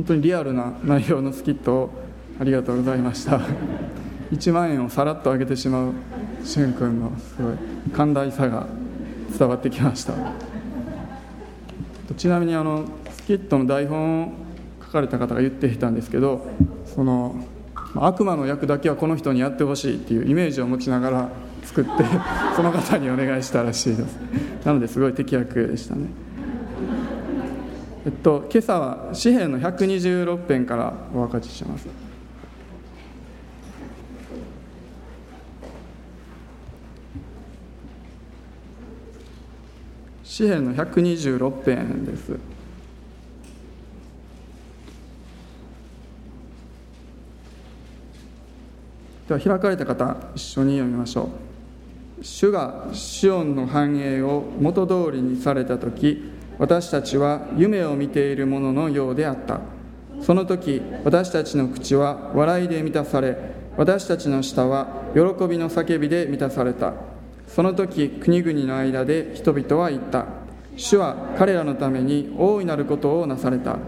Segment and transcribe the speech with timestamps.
[0.00, 1.90] 本当にリアルな内容のスキットを
[2.40, 3.38] ありがとうございました。
[4.32, 5.92] 1万円をさらっと上げてしまう
[6.42, 7.54] しゅん君のすごい
[7.92, 8.66] 寛大さが
[9.38, 10.14] 伝わってきました。
[12.16, 14.32] ちなみにあのスキットの台本を
[14.86, 16.46] 書かれた方が言っていたんですけど
[16.86, 17.36] その
[17.94, 21.28] 悪魔の役だけはこの人にやってほしいっていうイメージを持ちながら
[21.62, 21.90] 作って
[22.56, 24.16] その方にお願いしたらしいです。
[24.64, 26.06] なのですごい適役でしたね。
[28.10, 31.86] っと今朝は詩篇の126編からお分かちします。
[40.22, 42.38] 詩篇の126編です。
[49.28, 51.30] では開かれた方一緒に読みましょ
[52.20, 52.24] う。
[52.24, 59.60] 主がシオンの繁栄を元通りにされた時私たちは夢を見ているもののようであった。
[60.20, 63.38] その時私たちの口は笑いで満たされ
[63.78, 66.92] 私たちの舌は喜びの叫びで満たされた。
[67.48, 70.26] その時国々の間で人々は言った。
[70.76, 73.78] 主は彼らのために大いなることをなされた。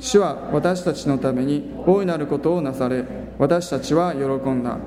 [0.00, 3.04] 主は私たちのために大いなることをなされ
[3.38, 4.78] 私たちは喜んだ。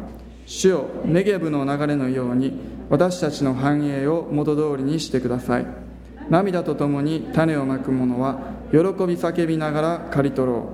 [0.46, 2.52] 主よネゲブの流れのように
[2.90, 5.89] 私たちの繁栄を元通りにしてください。
[6.30, 8.40] 涙とともに種をまく者は
[8.72, 8.84] 喜び
[9.16, 10.70] 叫びながら刈り取ろ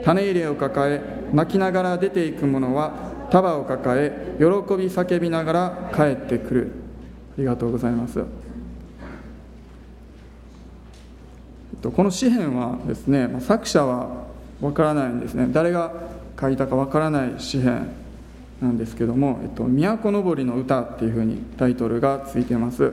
[0.00, 0.04] う。
[0.04, 1.02] 種入れを抱え
[1.32, 2.92] 泣きながら出ていく者は
[3.30, 6.72] 束を抱え喜び叫びながら帰ってくる。
[7.36, 8.24] ありがとうございます。
[11.82, 14.26] この詩篇はですね作者は
[14.60, 15.48] わからないんですね。
[15.50, 15.92] 誰が
[16.38, 17.88] 書いたかわからない詩篇
[18.60, 22.92] なんですけども「えっと、都のぼりの歌」っていうふうにタイトルがついてます。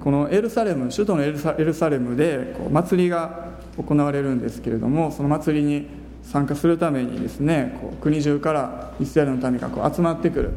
[0.00, 5.86] このエルサレム首都のエルサレムでこう祭りが行われるんですけれどもその祭りに
[6.22, 10.52] 参加するためにですねこう国中からイスラエルの民がこう集まってくる。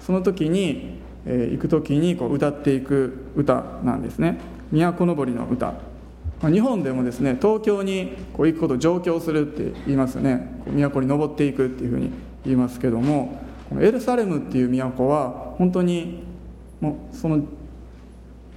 [0.00, 4.38] その時に、えー、行く時にこう歌っていく歌なんですね。
[4.72, 5.74] 都のぼりの歌。
[6.48, 12.10] 日本でもですね東京にこう行くことを上京するって言いますよね都に登っていくっていうふうに
[12.44, 16.22] 言いますけどもこのエルサレムっていう都は本当に
[16.80, 17.42] もうその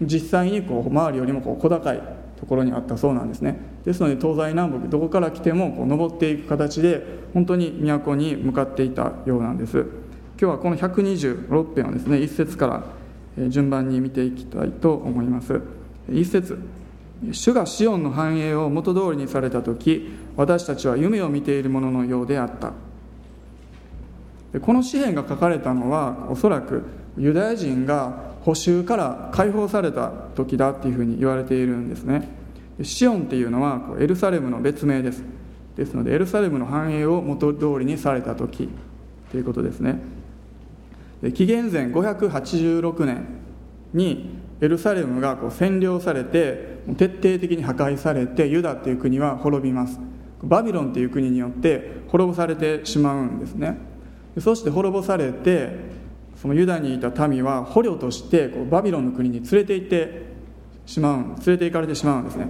[0.02, 2.02] 実際にこう周りよりもこう小高い
[2.40, 3.58] ところにあったそうなんですね。
[3.86, 9.86] ですので東西南北どこから来てもこう登っていく形で本当に都に向かっていたようなんです。
[10.40, 12.68] 今日はこの126編をですね一節か
[13.38, 15.62] ら順番に見ていきたいと思います。
[16.12, 16.58] 一節。
[17.32, 22.74] 主がシオンの繁栄を元通りにされた時私たちは夢を見ているもののようであった。
[24.60, 26.84] この詩篇が書かれたのはおそらく
[27.18, 32.28] ユダヤ人が補修から解放された時だっていうふうに言われているんですね。
[32.82, 35.24] シオンっていうのはエルサレムの別名です。
[35.78, 38.70] ですのでエルサレムの繁栄を元通りにされた時
[39.32, 40.00] ということですね。
[41.34, 43.26] 紀元前586年
[43.94, 50.00] にエルサレムがこう占領されて徹底的に破壊されてユダっていう国は滅びます。
[50.44, 53.78] バビロンっていう国によって滅ぼされてしまうんですね。
[54.40, 56.03] そして滅ぼされて
[56.44, 60.24] そのユダにいた民は捕虜としてこうバビロンの国に連れて行って
[60.86, 62.48] しまう連れて行かれてしまうんですね。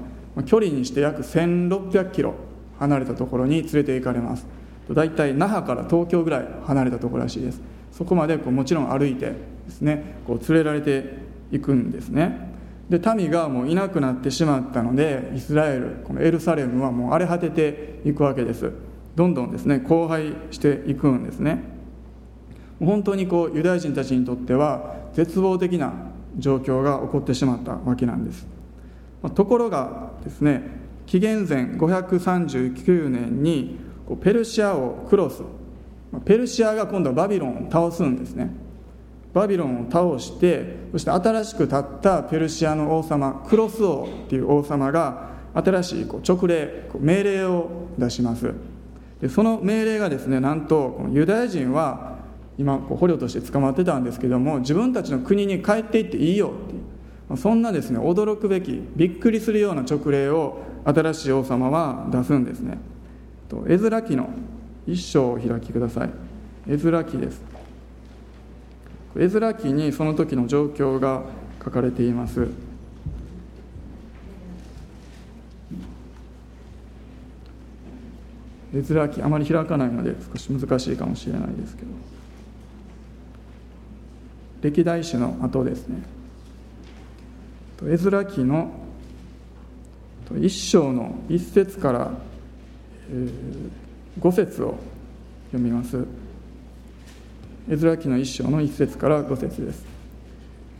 [0.47, 2.33] 距離にして約1600キロ
[2.79, 4.47] 離れたところに連れて行かれます。
[4.91, 7.61] 大体那覇から東京ぐらい離れたところらしいです。
[7.91, 9.35] そこまでこうもちろん歩いてで
[9.69, 11.13] すねこう連れられて
[11.51, 12.51] 行くんですね。
[12.89, 18.71] で民がもういなくなってしまったのでイスラエルこのエルサレムはもう荒れ果てていくわけです。
[19.15, 21.82] どんどんですね荒廃していくんですね。
[22.79, 25.93] 本当にこうユダヤ人たちにとっては絶望的な
[26.37, 28.45] 状況が起こってしまったわけなんです。
[29.35, 30.63] ところがですね
[31.05, 33.77] 紀元前539年に
[34.21, 35.43] ペルシア王クロス。
[36.25, 38.51] ペルシアが今度はバビロンを倒すんですね。
[39.33, 48.53] バビロンを倒してそして新しく立ったペルシアの王様クロス王っていう王様が新しいこう直令命令を出します。
[49.21, 52.12] でその命令がですねなんとユダヤ人は
[52.57, 62.77] 今こう捕虜として捕まってたんですけども自分たちの国に帰っていっていいよっていうそんなですね驚くべきびっくりするような直令を新しい王様は出すんですね。
[63.67, 64.29] 絵面記の
[64.87, 66.09] 一章を開きください。
[66.67, 67.41] 絵面記です。
[69.15, 71.23] 絵面記にその時の状況が
[71.63, 72.47] 書かれています。
[78.73, 82.12] 絵面記あまり開かないので少し難しいかもしれないですけど。
[84.63, 86.01] 歴代史の後ですね。
[87.83, 88.71] 絵面記の
[90.39, 92.11] 一章の一節から、
[93.11, 93.27] え
[94.21, 94.77] 5節を
[95.51, 96.05] 読みます。
[97.69, 99.85] エズラ記の一章の一節から5節です。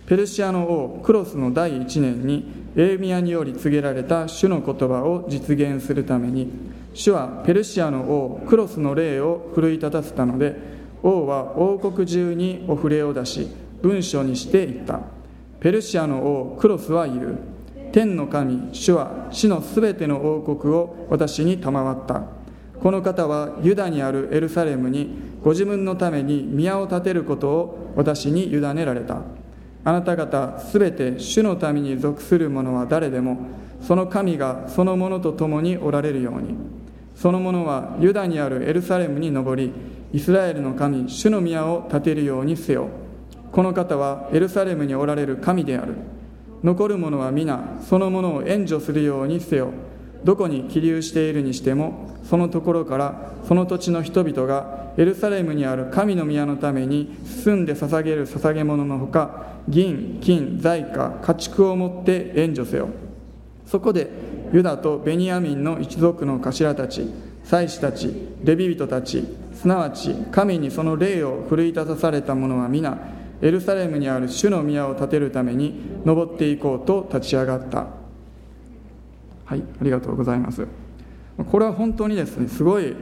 [0.05, 6.51] ペルシアの王クロスの第1年にエーミアにより告げられた主の言葉を実現するために
[6.93, 10.57] 主はペルシアの王クロスの霊を奮い立たせたので
[11.01, 15.01] 王は王国中にお触れを出し文書にして言った。
[15.59, 17.37] ペルシアの王クロスは言う
[17.91, 22.23] 天の神主は死のすべての王国を私に賜った。
[22.81, 29.21] この方はユダにあるエルサレムにご自分のために宮を建てることを私に委ねられた。
[29.85, 33.37] あなた方すべて主の民に属する者は誰でも
[33.81, 36.55] その神がその者と共におられるように。
[37.15, 39.71] その者はユダにあるエルサレムに登り
[40.13, 42.87] イスラエルの神主の宮を建てるようにせよ。
[43.53, 45.93] この方はエルサレムにおられる神である。
[46.63, 49.69] 残る者は皆その者を援助するようにせよ。
[50.23, 62.89] どこに起立しているにしてもそのところからその土地の人々がエルサレムにある神の宮のために進んで捧げる捧げ物のほか銀金財貨家畜を持って援助せよ。
[63.67, 64.09] そこで
[64.51, 67.07] ユダとベニヤミンの一族の頭たち
[67.43, 69.23] 祭司たちレビ人たち
[69.53, 72.97] すなわち神にその霊を奮い立たされた者は皆
[73.43, 75.75] エルサレムにある主の宮を建てるために
[76.05, 77.87] 登っていこうと立ち上がった。
[79.43, 80.65] はいありがとうございます。
[81.51, 82.95] これは本当にですねすごい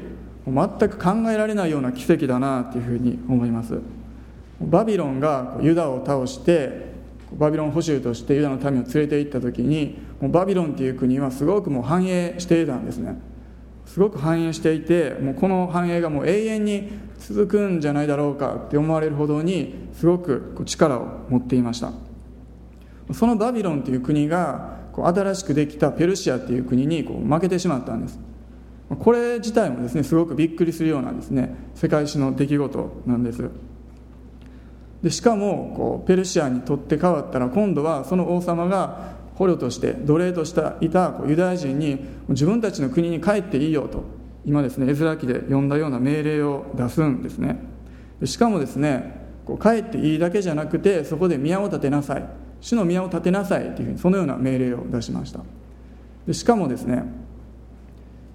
[0.47, 3.79] 全く考えられないような奇跡だなというふうに思います。
[4.59, 6.91] バビロンがユダを倒して
[7.33, 13.15] バビロン捕囚としてユダの民を連れて行った時にもうバビロンっていう国はすごくもう繁栄していたんですね。
[13.85, 16.89] すごく繁栄していてもうこの繁栄がもう永遠に
[17.31, 21.91] 続くんじゃないだろうかって思われるほどにすごくこう力を持っていました。
[23.13, 28.19] そのバビロンという国がこう新しくできたペルシアっていう国にこう負けてしまったんです。
[28.99, 33.49] これ自体もですねすごくびっくりするようなですね世界史の出来事なんです。
[35.01, 44.03] でしかもこうペルシアにとって変わったら今度はその王様が捕虜として奴隷としていたユダヤ人に自分たちの国に帰っていいよと
[44.45, 47.57] 今ですね絵面記で読んだような命令を出すんですね。
[48.23, 52.23] しかもですねこう帰っていいだけじゃなくてそこで宮を建てなさい。
[52.61, 55.39] 主の宮を建てなさいというふうにそのような命令を出しました。
[56.27, 57.03] でしかもですね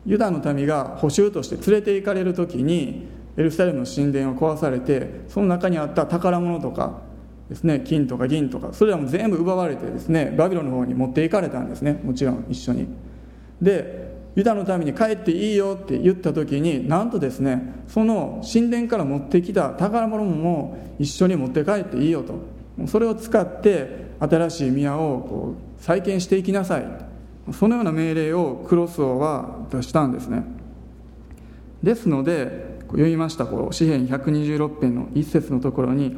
[0.05, 3.07] ユダの民が捕囚として連れて行かれる時に
[3.37, 7.03] エルサレムの神殿を壊されてその中にあった宝物とか
[7.49, 12.01] ですね金とか銀とかそれらも全部奪われてですねバビロの方に持っていかれたんですね。
[12.03, 12.89] もちろん一緒に。
[13.61, 22.57] でユダのために帰っていいよって言った時になんとですねその神殿から持ってきた宝物も一緒に持って帰っていいよと。
[22.87, 26.87] それを使って新しい宮をこう再建していきなさい
[27.51, 30.45] そのような命令をクロスオは出したんですね。
[31.83, 36.15] ですので読みましたこの詩編126編の一節のところに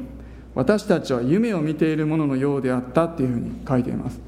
[0.57, 4.21] 私たちは夢を見ているもののようであったっていうふうに書いています。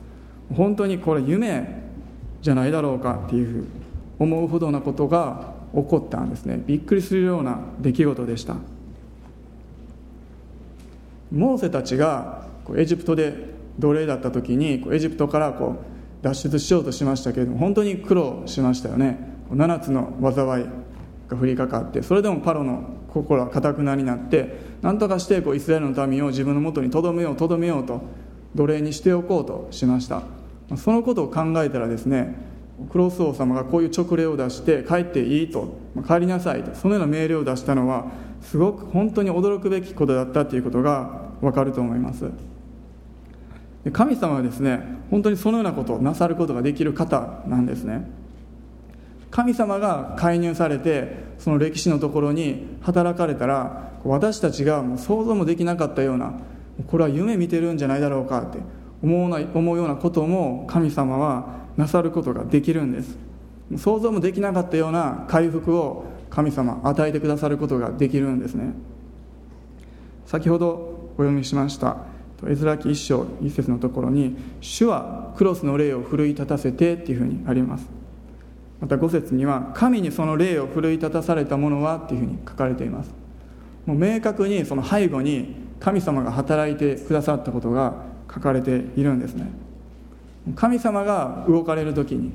[0.54, 1.82] 本当にこれ夢
[2.40, 3.79] じゃないだろうかっていうふう
[4.20, 6.62] 思うほどなことが起こったんですね。
[6.64, 8.54] びっくりするような出来事でした。
[11.32, 12.44] モーセたちが
[12.76, 13.32] エジプトで
[13.78, 19.18] 奴隷だった時にエジプトからこう脱出しようとしましたけれども本当に苦労しましたよね。
[19.50, 20.64] 7つの災い
[21.28, 28.02] が降りかかってそれでもパロの心はかたくなになって何とかしてこうイスラエルの民を自分のもとにとどめようとどめようと
[28.54, 30.22] 奴隷にしておこうとしました。
[30.76, 32.49] そのことを考えたらですね
[32.90, 35.78] クロス王様がこういう勅令を出して帰っていいと。
[36.06, 36.74] 帰りなさいと。
[36.74, 38.06] そのような命令を出したのは
[38.42, 42.30] すごく本当に驚くべきことだったということが分かると思います。
[43.92, 48.08] 神様はですね本当にそのようなことをなさることができる方なんですね。
[49.30, 56.34] 神様が介入されてその歴史のところに働かれたら私たちがもう想像もできなかったような
[56.88, 58.58] これは夢見てるんじゃないだろうかって
[59.02, 63.18] 思うな思うようなことも神様はなさることができるんです。
[63.76, 68.72] 想像もできなかったような回復を神様与えてくださることができるんですね。
[70.26, 71.98] 先ほどお読みしました
[72.46, 77.88] エズラ記一章一節のところに「主はクロスの霊を奮い立たせて」っていうふうにあります。
[78.80, 83.12] また5節には「神にその霊を奮い立たされた者は」っていうふうに書かれています。
[83.86, 87.94] もう明確にその背後に神様が働いてくださったことが
[88.32, 89.50] 書かれているんですね。
[90.54, 92.32] 神様が動かれる時に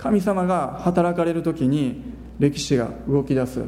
[0.00, 2.02] 神様が働かれる時に
[2.38, 3.62] 歴史が動き出す。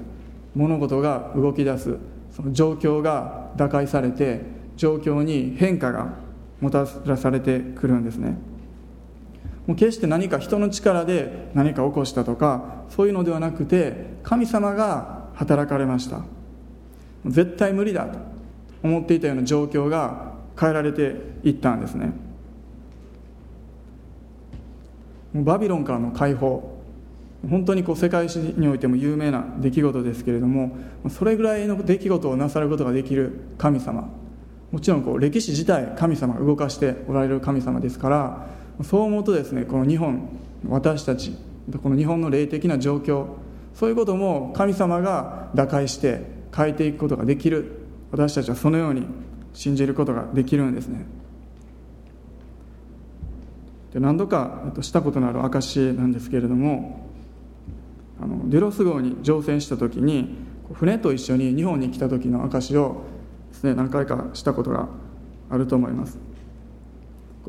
[0.54, 1.98] 物事が動き出す。
[2.34, 4.40] その状況が打開されて
[4.76, 6.14] 状況に変化が
[6.60, 8.38] もたらされてくるんですね。
[9.66, 16.22] もう決して何か人の力で何か起こしたとかそういうのではなくて神様が働かれました。
[17.26, 18.18] 絶対無理だと
[18.82, 22.12] 思っていたような状況が変えられていったんですね。
[25.34, 26.78] バビロンからの解放。
[27.48, 30.76] 本当にこう世界史においても有名な出来事ですけれども
[31.10, 34.08] それぐらいの出来事をなさることができる神様。
[34.70, 38.46] もちろんこう歴史自体神様が動かしておられる神様ですから
[38.84, 40.28] そう思うとですねこの日本
[40.68, 41.36] 私たち
[41.82, 43.26] この日本の霊的な状況
[43.74, 46.22] そういうことも神様が打開して
[46.54, 47.80] 変えていくことができる。
[48.10, 49.06] 私たちはそのように
[49.54, 51.06] 信じることができるんですね。
[53.92, 57.06] で何度かしたことのある証なんですけれども
[58.20, 60.36] あのデロス号に乗船した時に
[60.72, 63.02] 船と一緒に日本に来た時の証を
[63.50, 64.88] ですね何回かしたことが
[65.50, 66.18] あると思います。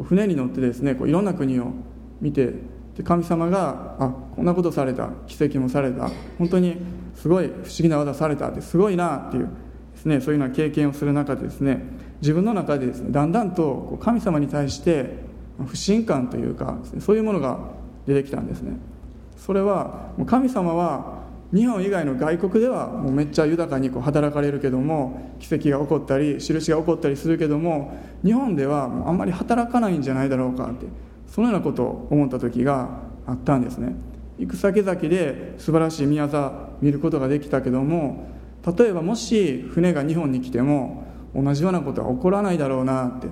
[0.01, 1.71] 船に乗ってですねこういろんな国を
[2.19, 2.53] 見て
[2.97, 6.09] で神様があこんなことされた奇跡もされた
[6.39, 6.77] 本当に
[7.15, 9.49] すごい不思議な技されたってすごいなっていう
[9.93, 11.83] ですねそういうような経験をする中でですね
[12.21, 15.22] 自分の中でですねだんだんとこう神様に対して
[15.65, 17.59] 不信感というか、そういうものが
[18.07, 18.77] 出てきたんですね。
[19.37, 30.87] それは神様は日本以外の外国ではもうめっちゃ豊かにこう働かれるけども奇跡が起こったり印が起こったりするけども日本ではもうあんまり働かないんじゃないだろうかって
[31.27, 33.95] そのようなことを思った時があったんですね。
[34.39, 38.27] 行く先々で素晴らしい宮沢見ることができたけども
[38.77, 41.05] 例えばもし船が日本に来ても
[41.35, 43.27] 同じようなことは起こらないだろうなって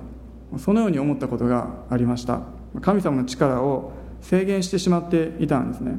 [0.58, 2.40] そのように思ったことがありました。
[2.80, 5.94] 神様の力を制限してしまっていたんですね。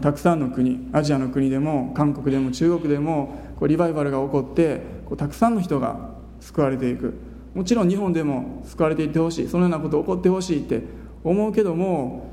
[0.00, 7.14] たくさんの国アジアの国でも韓国でも中国でもこうリバイバルが起こってこうたくさんの人が救われていく。
[7.54, 9.48] もちろん日本でも救われていってほしい。
[9.48, 10.82] そのようなこと起こってほしいって
[11.22, 12.32] 思うけども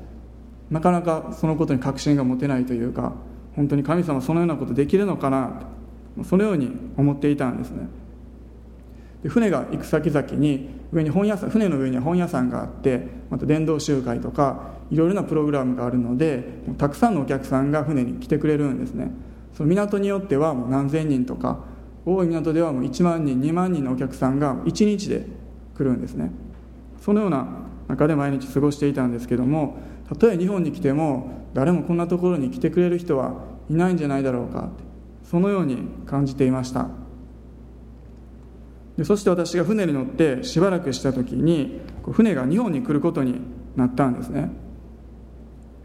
[0.70, 3.12] なかなかそのことに確信が持てないというか
[3.54, 5.62] 本当に神様そのようなことできるのかな
[6.24, 7.88] そのように思っていたんですね。
[9.22, 16.44] で船が行く先々に上に本屋さん船の上には本屋さんがあってまた伝道集会とかいろいろなプログラムがあるので
[16.76, 19.10] たくさんのお客さんが船に来てくれるんですね。
[19.54, 21.60] その港によってはもう何千人とか
[22.04, 25.26] 大い港ではもう1万人2万人のお客さんが1日で
[25.76, 26.30] 来るんですね。
[27.00, 27.48] そのような
[27.88, 29.76] 中で毎日過ごしていたんですけども
[30.08, 34.84] たとえ日本に来ても誰もこんなところに来てくれる人はいないんじゃないだろうかって
[35.24, 36.88] そのように感じていました。
[38.96, 41.80] でそして私が船に乗ってしばらくした時に
[42.10, 43.40] 船が日本に来ることに
[43.74, 44.50] なったんですね。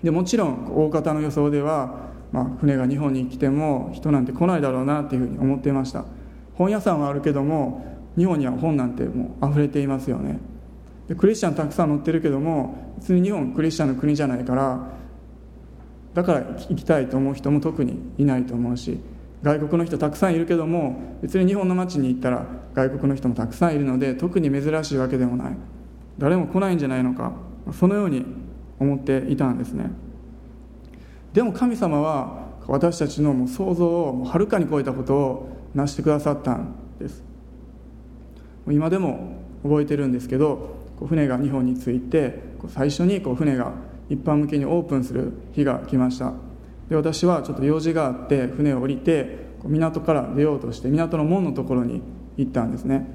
[0.03, 6.05] でもちろん大方の予想では、まあ、船が日本に来ても人なんて来ないだろうなっていうふうに思っていました。
[6.55, 10.39] 本屋さんはあるけども日本には本なんてもう溢れていますよね。
[11.07, 14.87] でクリスチャンたくさん載ってるけども別に日本クリスチャンの国じゃないから
[16.13, 18.99] だから行きたいと思う人も特にいないと思うし
[19.43, 25.57] 外国の人たくさんいるけども別に日本の街に行ったら外国の人もたくさんいるので特に珍しいわけでもない。
[26.17, 27.33] 誰も来ないんじゃないのか
[27.71, 28.25] そのように
[28.79, 29.91] 思っていたんですね。
[31.33, 37.23] でも神様は私たちのもう想像をはるかに超えたことを成してくださったんです。
[38.67, 40.75] 今でも覚えてるんですけど
[41.07, 42.39] 船が日本に着いて
[42.69, 43.71] 最初に船が
[44.09, 46.33] 一般向けにオープンする日が来ました。
[46.89, 52.01] で私はちょっと用事があって船を降りて港から出ようとして港の門のところに
[52.37, 53.07] 行ったんですね。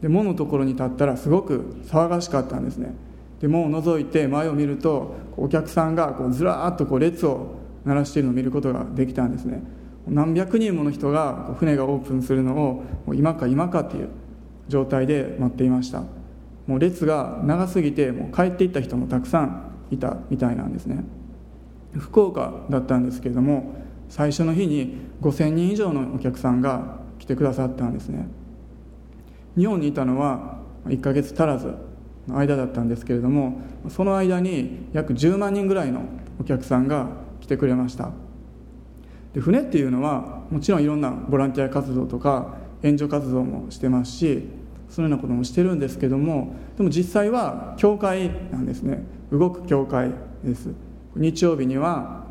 [0.00, 2.94] で門のところに立ったらすごく騒がしかったんですね。
[3.40, 9.62] で門を覗いて前を見るとお客さんがこうずらーっとこう列を鳴らしているのを見ることができたんですね。
[10.06, 14.08] 何百人もの人が船がオープンするのを今か今かっていう
[14.68, 16.04] 状態で待っていました。
[16.66, 21.04] もう列が長すぎてもう帰っていった人もたくさんいたみたいなんですね。
[21.98, 23.74] 福岡だったんですけれども
[24.08, 28.26] 最初の日に5000人以上のお客さんが来てくださったんですね。
[29.56, 31.74] 日本にいたのは1ヶ月足らず
[32.26, 36.02] の間だったんですけれどもその間に約10万人ぐらいの
[36.40, 37.08] お客さんが
[37.40, 38.10] 来てくれました。
[39.34, 44.48] で船っていうのはもちろんいろんなボランティア活動とか援助活動もしてますし
[44.88, 49.04] そのようなこともしてるんですけどもでも実際は教会なんですね。
[49.30, 50.70] 動く教会です。
[51.20, 52.24] 日曜日には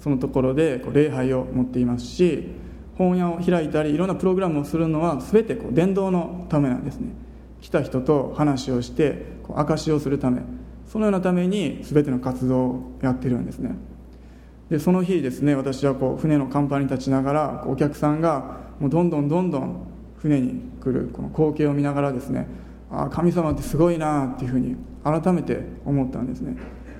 [0.00, 2.50] そのところでこう礼拝を持っていますし
[2.98, 7.08] 本屋を開いたりいろんなプログラムをするのは全てこう伝道のためなんですね。
[7.60, 10.42] 来た人と話をしてこう証しをするため
[10.86, 13.74] そのようなために全ての活動をやってるんですね。
[14.68, 19.86] でその日ですね私はこう船の甲板に立ちながらお客さんがもうどんどんどんどん
[20.18, 22.46] 船に来るこの光景を見ながらですね
[22.90, 26.56] ああ神様ってすごいなっていうふうに改めて思ったんですね。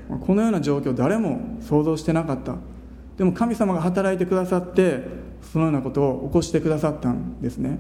[0.09, 2.57] このような状況誰も想像してなかった。
[3.17, 5.05] でも神様が働いてくださって
[5.41, 7.79] そのようなことを起こしてくださったんですね。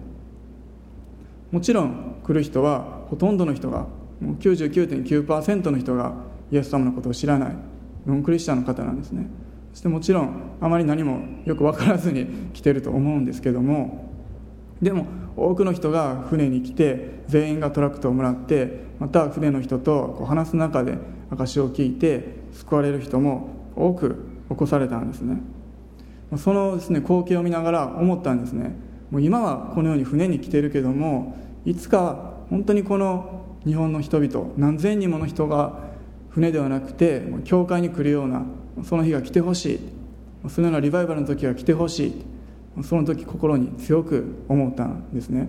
[1.50, 3.86] もちろん来る人はほとんどの人が
[4.22, 6.14] 99.9%の人が
[6.50, 7.56] イエス様のことを知らない
[8.06, 9.26] ノンクリスチャンの方なんですね。
[9.72, 14.08] そしてもちろんあまり何もよく分からずに来てると思うんですけども。
[14.80, 20.98] でも多くの人が船に来て全員がトラクトをもらってまた船の人とこう話す中で
[21.30, 24.16] 証を聞いて救われる人も多く
[24.48, 25.40] 起こされたんですね。
[26.36, 28.76] そのですね光景を見ながら思ったんですね。
[29.10, 35.78] もう今はこのように船に来てるけどもいつか本当にこの日本の人々何千人もの人が
[36.30, 38.42] 船ではなくて教会に来るような
[38.84, 39.80] その日が来てほしい。
[40.48, 42.33] そのようなリバイバルの時が来てほしい。
[42.82, 45.48] その時心に強く思ったんですね。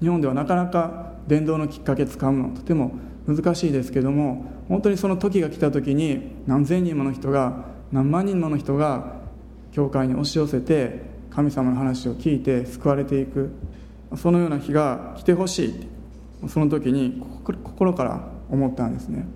[0.00, 2.92] 日本ではなかなか伝道のきっかけつかむのとても
[3.26, 9.16] 難しいですけども本当にその時が来た時に何千人もの人が何万人もの人が
[9.72, 13.50] 教会に押し寄せて神様の話を聞いて救われていく
[14.16, 15.88] そのような日が来てほしい
[16.48, 19.26] その時に心から思ったんですね。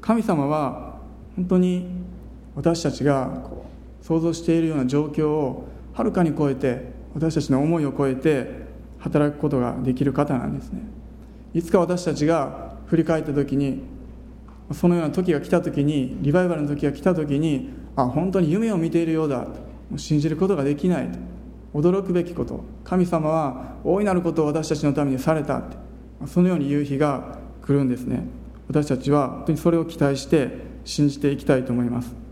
[0.00, 0.98] 神様は
[1.36, 1.86] 本当に
[2.54, 3.42] 私たちが
[4.06, 8.64] 想像しているような状況をはるかに超えて私たちの思いを超えて
[8.98, 10.82] 働くことができる方なんですね。
[11.54, 13.82] いつか私たちが振り返った時に
[14.72, 19.46] そのような時が来た時にリバイバルの時が来た時にあ本当に夢を見ているようだ
[19.90, 21.18] と信じることができないと
[21.72, 25.76] 驚くべきこと神様は大いなることを私たちのためにされたって
[26.26, 28.26] そのように言う日が来るんですね。
[28.68, 30.50] 私たちは本当にそれを期待して
[30.84, 32.23] 信じていきたいと思います。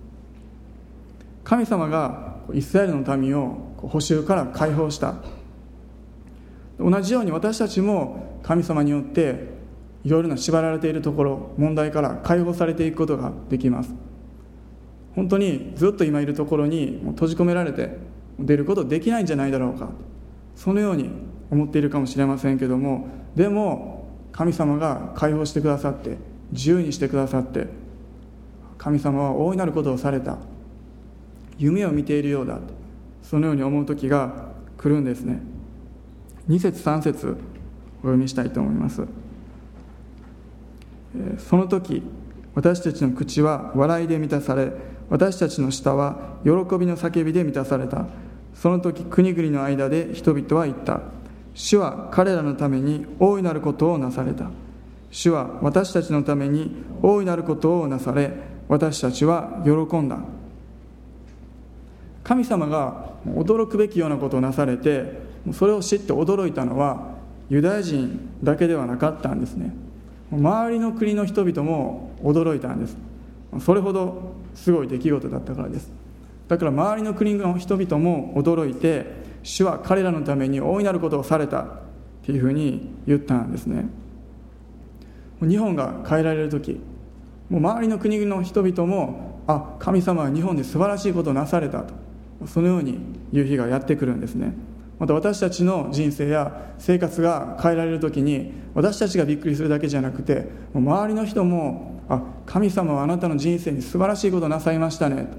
[1.44, 5.16] 神様がイスラエルの民を補修から解放した。
[6.78, 9.50] 同じように私たちも神様によって
[10.04, 13.94] いろいろな縛られているところ問題から解放されていくことができます。
[15.14, 17.98] 本当にずっと今いるところに閉じ込められて
[18.38, 19.90] 出ることできないんじゃないだろうか。
[20.56, 21.10] そのように
[21.50, 26.16] 思っているかもしれませんけどもでも神様が解放してくださって
[26.50, 27.66] 自由にしてくださって
[28.78, 30.38] 神様は大いなることをされた。
[31.58, 32.58] 夢を見ているようだ
[33.22, 35.40] そのように思う時が来るんですね。
[36.48, 37.36] 2節3節
[38.00, 39.02] お読みしたいと思います。
[41.38, 42.02] その時
[42.54, 44.72] 私たちの口は笑いで満たされ
[45.08, 48.06] 私たちの舌は喜びの叫びで満たされた。
[48.54, 51.00] その時国々の間で人々は言った。
[51.54, 54.50] 主は彼らのために大いなることをなされた。
[55.10, 58.32] 主は私たちのために大いなることをなされ
[58.68, 60.18] 私たちは喜んだ。
[62.24, 65.20] 神様が驚くべきようなことをなされて
[65.52, 67.16] それを知って驚いたのは
[67.48, 69.74] ユダヤ人だけではなかったんですね。
[70.30, 72.96] 周りの国の人々も驚いたんです。
[73.60, 75.90] それほどすごい出来事だったからです。
[76.48, 79.06] だから周りの国の人々も驚いて
[79.42, 81.66] 主は彼らのために大いなることをされたっ
[82.24, 83.86] ていうふうに言ったんですね。
[85.40, 86.80] 日本が変えられる時
[87.50, 92.01] もう周りの国の人々もあ神様は日本で素晴らしいことをなされたと。
[92.46, 92.98] そのように
[93.32, 94.54] 言う日がやってくるんですね。
[94.98, 105.24] また私たちの人生や生活が変えられる時に私たちがびっくりするだけじゃなくて周りの人もあ神様はあなたの人生に素晴らしいことをなさいましたね。
[105.24, 105.38] と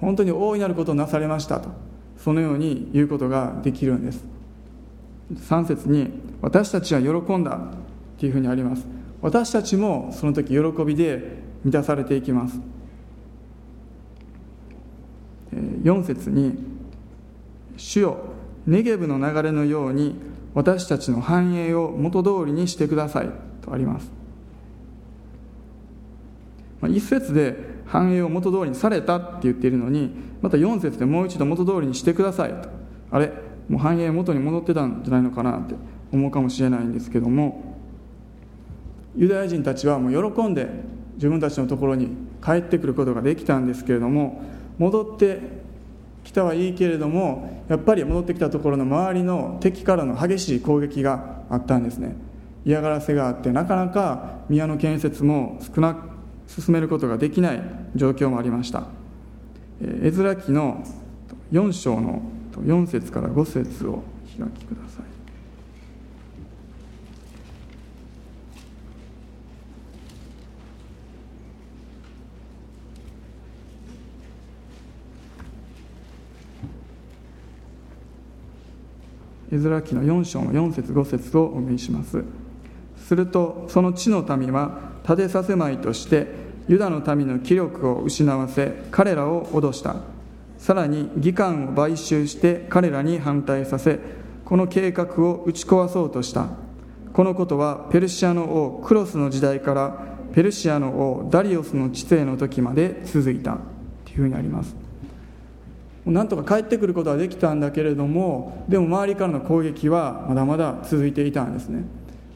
[0.00, 1.70] 本当に大いなることをなされましたと
[2.16, 4.24] そのように言うことができるんです。
[5.32, 6.10] 3節に
[6.42, 7.58] 「私たちは喜んだ」っ
[8.18, 8.86] ていうふうにあります。
[9.20, 12.60] 私たちもその時喜びで満たされていきます。
[15.82, 16.56] 4節に
[17.76, 18.16] 「主よ
[18.66, 20.14] ネゲブの流れのように
[20.54, 23.30] 私たちの繁栄を元通りにしてください」
[23.62, 24.10] とあります。
[26.88, 30.10] 一節で繁栄を元通りにされたって言っているのに
[30.40, 32.68] また4節でもう一度元通りにしてくださいと。
[33.12, 33.32] あれ
[33.68, 35.74] もう繁栄元に戻ってたんじゃないのかなって
[36.12, 37.76] 思うかもしれないんですけども
[39.16, 40.68] ユダヤ人たちはもう喜んで
[41.14, 42.08] 自分たちのところに
[42.44, 44.42] 帰ってくることができたんですけれども
[44.82, 45.38] 戻って
[46.24, 52.16] きたはいいけれどもやっぱり戻ってきたところの周りの敵からの激しい攻撃があったんですね。
[52.64, 56.08] 嫌がらせがあってなかなか宮の建設も少なく
[56.48, 57.62] 進めることができない
[57.94, 58.84] 状況もありました。
[59.80, 60.84] え絵面記の
[61.52, 64.02] 4章の4節から5節を
[64.36, 65.11] 開きください。
[79.52, 82.24] エズラ記の4章の4節5節をお読みします。
[82.96, 86.26] するとその地の民は立てさせまいとして
[86.68, 89.96] ユダの民の気力を失わせ彼らを脅した。
[90.56, 94.00] さらに議官を買収して彼らに反対させ
[94.44, 96.48] この計画を打ち壊そうとした。
[97.12, 103.58] このことはペルシアの王クロスの時代からペルシアの王ダリオスの治世の時まで続いた。
[104.06, 104.81] というふうにあります。
[106.04, 111.84] なんとか帰ってくることはできたんだけれどもでも周りからの攻撃はまだまだ続いていたんですね。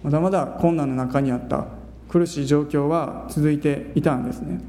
[0.02, 1.66] まだまだ困難の中にあった。
[2.08, 4.60] 苦しい状況は続いていたんですね。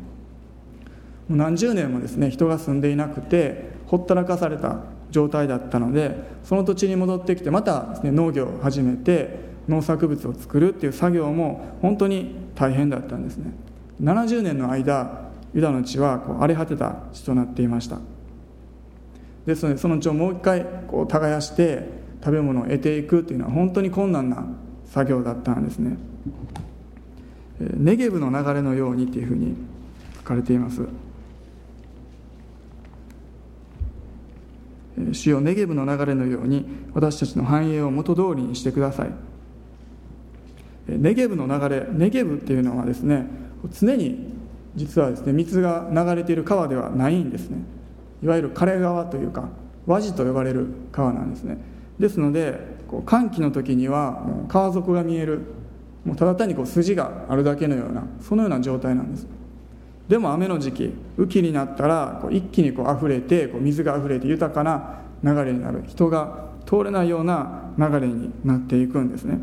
[1.27, 4.79] もう何十年もですね人が住んでいなくてほったらかされた
[5.11, 13.51] 状態だったのでその土地に戻ってきてまたです、ね、農業を始めて農作物を作るっていう作業も本当に大変だったんですね。
[14.01, 17.99] 70年の間ユダの地はこう荒れ果てた地となっていました。
[19.47, 21.87] ですのでその地をもう一回こう耕して
[22.19, 24.45] 食べ物を得ていくっていうのは本当に困難な
[24.85, 25.97] 作業だったんですね。
[27.59, 29.55] ネゲブの流れのようにっていうふうに
[30.17, 30.81] 書かれています。
[35.13, 39.11] 主よネゲブの流れのように私たちの繁栄を元通りにしてください。
[40.89, 43.27] ネゲブの流れネゲブっていうのはですね
[43.71, 44.33] 常に
[44.75, 47.76] 実はですね水が流れている川ではないんですね。
[48.23, 49.49] いわゆる枯れ川というか
[49.85, 51.57] 和地と呼ばれる川なんですね。
[51.99, 55.41] ですのでこう寒気の時には川底が見える
[56.05, 59.27] もうただ単にこう筋があるだけのようなそのような状態なんです。
[60.07, 65.83] でも雨の時期雨季になったらこう一気にこう溢れてこう水が溢れて豊かな流れになる。
[65.87, 69.39] 人が通れないような流れになっていくんですね。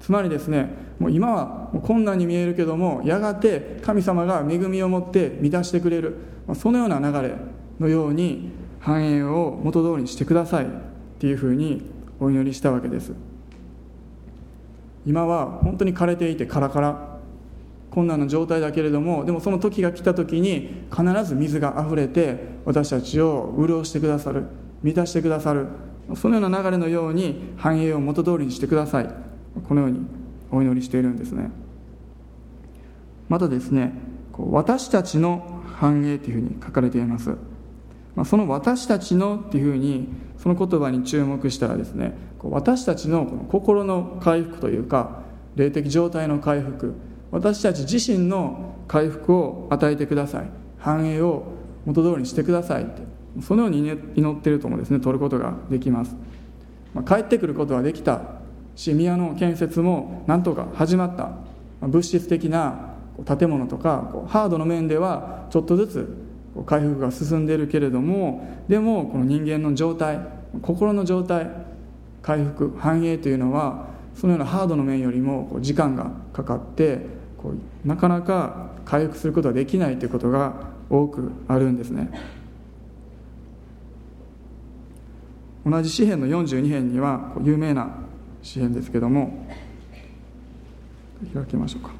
[0.00, 6.16] つまりですねもう今は困難に見えるけどもやがて神様が恵みを持って満たしてくれる
[6.54, 7.34] そのような流れ
[7.80, 10.68] のように繁栄を元通りにしてくださいっ
[11.18, 11.82] ていうふうに
[12.20, 13.12] お祈りしたわけです。
[15.06, 17.18] 今は本当に枯れていてカラカラ
[17.90, 24.44] 困難な状態だけれどもでもその時が来た時に必ず水があふれて私たちを潤してくださる
[24.82, 25.68] 満たしてくださる
[26.16, 29.08] そのような流れのように繁栄を元通りにしてください。
[29.68, 30.00] このように
[30.54, 31.50] お祈りしているんですね。
[33.28, 33.92] またですね
[34.38, 37.36] 私たちの繁栄というふうに書かれています、
[38.14, 42.12] ま、その私たちのっていうふうにその言葉に注目したらですね
[42.42, 45.22] 私たちのこの心の回復というか
[45.56, 46.94] 霊的状態の回復
[47.30, 50.64] 私たち自身の回復を与えてください。
[50.78, 51.44] 繁栄を
[51.86, 53.02] 元通りにしてくださいって
[53.42, 53.78] そのように
[54.14, 56.14] 祈っているともですね取ることができます、
[56.92, 58.43] まあ、帰ってくることはできた。
[58.76, 61.30] し宮の建設もなんとか始まった。
[61.86, 62.94] 物質的な
[63.26, 66.16] 建物とかハードの面ではちょっとずつ
[66.66, 70.20] 回復が進んでいるけれどもでもこの人間の状態
[70.62, 71.50] 心の状態
[72.22, 77.00] 回復繁栄というのはそのようなハードの面よりも時間がかかって
[77.38, 80.54] こうなかなか回復することができないということが
[80.88, 82.10] 多くあるんですね。
[85.66, 88.03] 同じ詩篇の42編には有名な
[88.44, 89.46] 詩篇ですけども
[91.32, 91.90] 開きましょうか。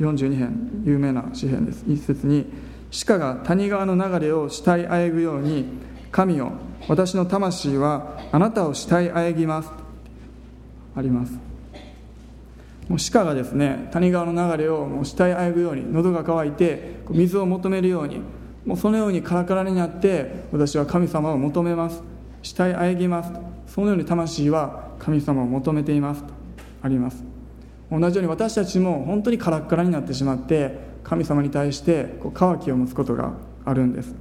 [0.00, 1.84] 42編有名な詩篇です。
[1.86, 2.46] 一節に
[3.06, 5.66] 「鹿が谷川の流れを慕いあえぐように
[6.10, 6.52] 神よ
[6.88, 9.70] 私の魂はあなたを慕いあえぎます」
[10.96, 11.38] あります。
[12.88, 18.22] もう鹿がですね谷川の流れをもう慕いあえぐように喉が渇いて水を求めるように
[18.64, 22.02] もうそのようにカラカラになって私は神様を求めます。
[22.42, 23.32] 慕いあえぎます
[23.66, 26.38] そのように魂は神様を求めていますと。
[26.82, 27.24] あります。
[27.90, 33.32] 同じように私たちも本当にカラッカラになってしまって神様に対してこう渇きを持つことが
[33.64, 34.14] あるんです。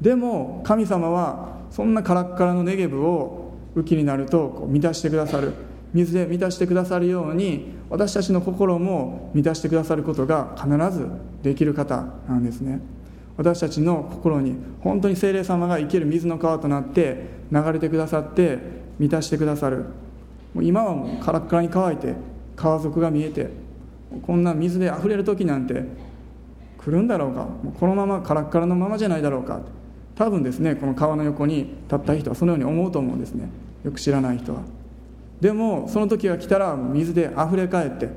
[0.00, 5.52] でも神様はそんなカラッカラのネゲブを雨季になるとこう満たしてくださる。
[5.92, 11.06] 水で満たしてくださるように私たちの心も満たしてくださることが必ず
[11.42, 12.80] できる方なんですね。
[13.36, 18.58] 私たちの心に本当に精霊様が生ける水の川となって流れてくださって
[18.98, 19.86] 満たしてくださる。
[20.54, 22.14] もう今はもうカラッカラに乾いて
[22.56, 23.50] 川底が見えて
[24.26, 25.82] こんな水であふれる時なんて
[26.76, 27.44] 来るんだろうか。
[27.44, 29.60] もうこのままカラッカラのままじゃないだろうか。
[30.14, 33.48] 多分ですねこの川の横に立った人はそのように思うと思うんですね。
[33.82, 34.60] よく知らない人は。
[35.40, 38.10] でもその時が来たら水であふれ返って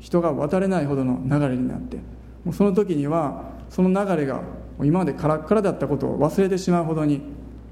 [0.00, 1.98] 人が渡れないほどの流れになって
[2.44, 4.42] もうその時にはその流れが
[4.82, 7.22] 今までカラッカラだったことを忘れてしまうほどに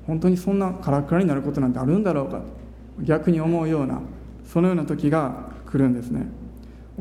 [0.07, 2.43] 本当にそんなカラッカラになることなんてあるんだろうか
[3.01, 4.01] 逆に思うような
[4.47, 6.27] そのような時が来るんですね。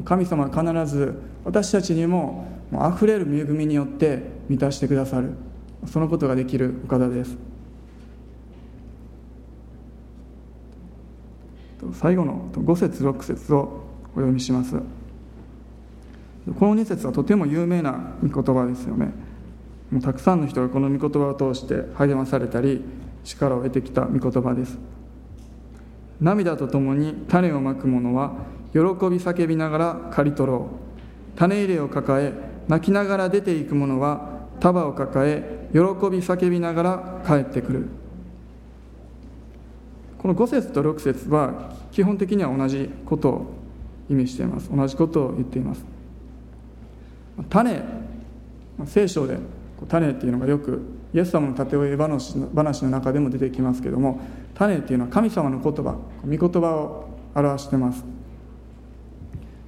[0.05, 1.13] 神様は必ず
[1.45, 5.33] 私たちにもあふれる恵みによって満たしてくださる
[5.85, 7.37] そのことができるお方です。
[11.93, 14.75] 最後の5節6節をお読みします。
[16.51, 19.13] この2節はとても有名な御言葉ですよね。
[19.89, 22.83] もうたくさんの人がこの御言葉を通して励まされたり
[23.23, 24.77] 力を得てきた御言葉です。
[26.19, 28.33] 涙とともに種をまく者は
[28.73, 30.69] 喜び叫びながら刈り取ろ
[31.35, 31.37] う。
[31.37, 32.33] 種入れを抱え
[32.67, 35.83] 泣きながら出ていく者は束を抱え喜び
[36.19, 37.87] 叫びながら帰ってくる。
[40.17, 43.53] この5節と6節は基本的には同じことを
[44.09, 44.69] 意味しています。
[44.73, 45.92] 同じことを言っています。
[47.49, 47.81] 種
[48.85, 49.37] 聖書で
[49.87, 50.81] 種っていうのがよく
[51.13, 52.35] イエス様の例え話
[52.83, 54.21] の中でも出てきますけども
[54.55, 58.03] 種っていうのは神様の言葉御言葉を表してます。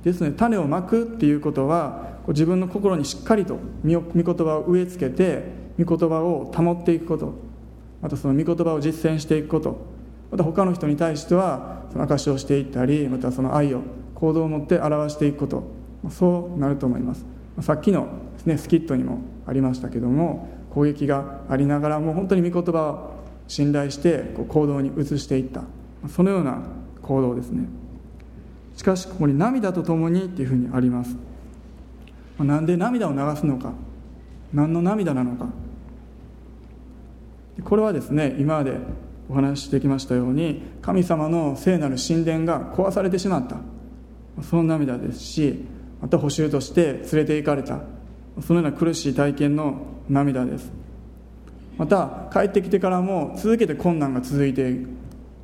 [0.03, 5.43] ですので種をまくっていうことは自分の心にしっかりと御言葉を植え付けて
[5.83, 7.33] 御言葉を保っていくこと。
[8.01, 9.77] またその御言葉を実践していくこと。
[10.31, 13.81] また他の人に対してはその証しをしていったりまたその愛を
[14.13, 15.63] 行動を持って表していくこと。
[16.09, 17.34] そうなると思います。
[17.61, 18.07] さっきの
[18.45, 23.15] ね、スキットにもありましたけども攻撃がありながらも本当に御言葉を
[23.47, 25.63] 信頼して行動に移していった。
[26.09, 26.61] そのような
[27.01, 27.67] 行動ですね。
[28.75, 31.15] しかしここに涙とともにっていうふうにあります。
[32.37, 33.71] なんで涙を流すのか
[34.53, 35.47] 何の涙なのか。
[37.63, 38.77] これはですね今まで
[39.29, 43.57] お話ししてきましたように神様の聖なる神殿が壊されてしまった。
[44.43, 45.63] その涙ですし
[46.05, 47.79] また補修として連れて行かれた。
[48.39, 50.71] そのような苦しい体験の涙です。
[51.79, 54.87] また帰ってきてからも続けて困難が続いている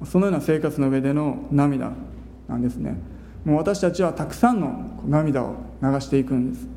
[0.06, 1.94] そのような生活の上での涙
[2.48, 2.96] なんですね。
[3.44, 6.68] もう私たちはたくさんの涙を流していくんです。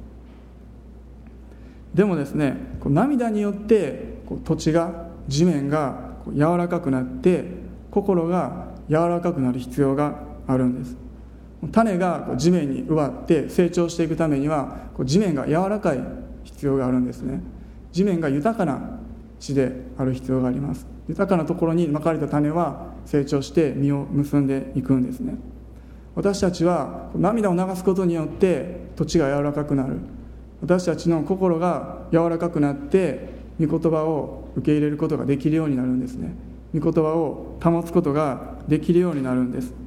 [1.92, 4.14] でもですね涙によって
[4.46, 7.44] 土地が地面が柔らかくなって
[7.90, 11.03] 心が柔らかくなる必要があるんです。
[11.72, 16.00] 種が地面に植わって成長していくためには地面が柔らかい
[16.44, 17.42] 必要があるんですね。
[17.92, 19.00] 地面が豊かな
[19.38, 20.86] 地である必要があります。
[21.08, 25.36] 豊かなところにまかれた種は成長して実を結んでいくんですね。
[26.14, 29.98] 私たちは涙を流すことによって土地が柔らかくなる。
[30.60, 33.28] 私たちの心が柔らかくなって
[33.60, 36.34] 御言葉を受け入れることができるようになるんですね。
[36.74, 39.83] 御言葉を保つことができるようになるんです。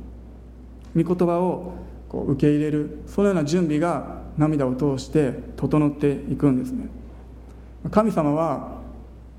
[1.04, 1.74] 御言葉を
[2.10, 6.90] こう受け入れるそのような準備が涙を通して整っていくんですね。
[7.92, 8.78] 神様は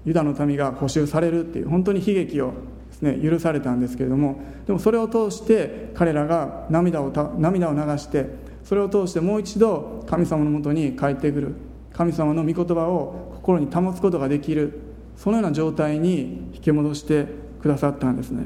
[0.04, 2.52] ユダの民が補修されるっていう本当に悲劇を
[2.90, 8.26] ですね許されたんですけれどもでもそれを通して彼らが涙を涙を流して
[8.64, 11.54] それを通してもう一度神様のもとに帰ってくる。
[11.92, 14.80] 神様の御言葉を心に保つことができる。
[15.16, 17.26] そのような状態に引き戻して
[17.60, 18.44] くださったんですね。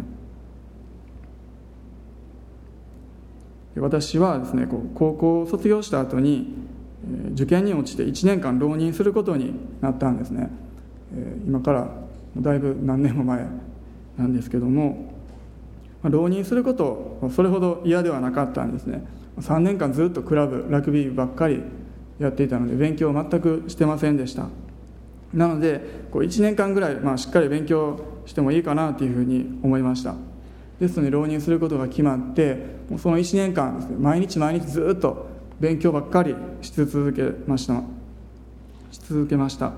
[3.77, 6.55] 私はですね高校を卒業した後に
[7.33, 10.51] 受験に落ちて1年間浪人することになったんですね。
[11.47, 11.89] 今から
[12.37, 13.47] だいぶ何年も前
[14.17, 15.13] なんですけども
[16.03, 19.05] 浪人することそれほど嫌ではなかったんですね。
[19.39, 21.63] 3年間ずっとクラブラグビーばっかり
[22.19, 24.49] やっていたので勉強を全くしてませんでした。
[25.33, 30.15] なのでこう1年間ぐらい、まあ、しっかり勉強してもいいかなというふうに思いました。
[30.81, 32.57] ですので浪人することが決まって
[32.91, 35.27] もうその1年間ですね毎日毎日ずっと
[35.61, 37.83] 勉強ばっかりし続けました。
[38.91, 39.73] し続けました。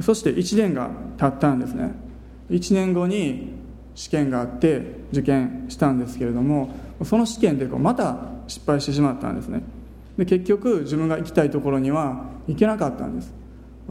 [0.00, 1.92] そして1年が経ったんですね。
[2.50, 3.52] 1年後に
[3.94, 6.74] 試験があって受験したんですけれども
[7.04, 8.16] その試験でまた
[8.48, 9.62] 失敗してしまったんですね。
[10.18, 13.32] で結局自分が行きたいところには行けなかったんです。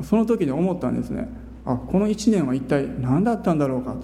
[0.03, 1.29] その時に思ったんですね。
[1.65, 3.99] あこの1年は一体何だったんだろうかと。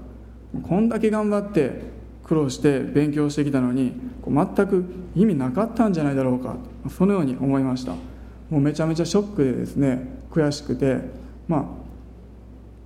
[0.63, 1.81] こんだけ頑張って
[2.23, 3.93] 苦労して勉強してきたのに
[4.27, 6.55] 全く意味なかったんじゃないだろうか。
[6.89, 7.93] そのように思いました。
[8.49, 10.99] もうめちゃめちゃショックでですね悔しくて
[11.47, 11.69] ま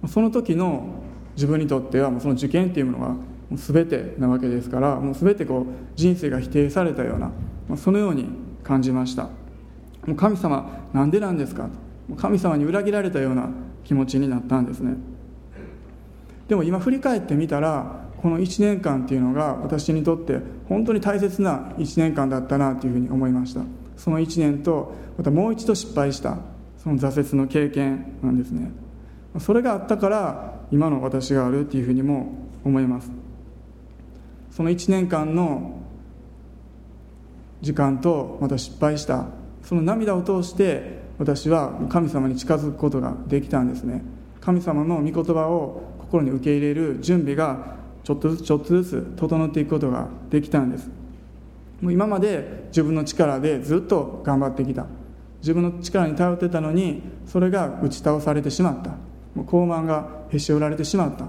[0.04, 1.02] あその時の
[1.36, 3.15] 自分にとってはもうその受験っていうものが
[3.54, 7.28] 全てなわけですからもう全てこう人生が否定されたような、
[7.67, 8.28] まあ、そのように
[8.63, 9.24] 感じました。
[10.06, 11.69] もう神様なんでなんですか？
[12.17, 13.50] 神様に裏切られたような
[13.84, 14.95] 気持ちになったんですね。
[16.52, 23.62] でも今振り返ってみたらこの1年間っていうのが私にとって本当に大切な1年間だったなというふうに思いました。
[23.96, 26.40] その1年とまたもう一度失敗した
[26.78, 28.70] その挫折の経験なんですね。
[29.40, 32.34] それがあったから今の私があるっていうふうにも
[32.66, 33.10] 思います。
[34.52, 35.80] その1年間の
[37.62, 39.28] 時間とまた失敗した
[39.64, 44.04] その涙を通して私は神様に近づくことができたんですね。
[44.42, 50.89] 神様の御言葉を心に受け入れる準備がちょっとずつちょっとずつ整っていくことができたんです。
[51.80, 54.86] もう今まで自分の力でずっと頑張ってきた。
[55.39, 58.91] 自分の力に頼ってたのにそれが打ち倒されてしまった。
[59.34, 61.28] もう高慢がへし折られてしまった。